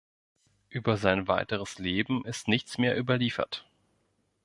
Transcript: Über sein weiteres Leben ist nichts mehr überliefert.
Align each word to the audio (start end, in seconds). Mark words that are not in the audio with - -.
Über 0.69 0.97
sein 0.97 1.27
weiteres 1.27 1.77
Leben 1.77 2.25
ist 2.25 2.47
nichts 2.47 2.79
mehr 2.79 2.97
überliefert. 2.99 3.67